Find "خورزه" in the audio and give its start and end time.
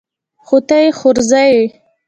0.99-1.41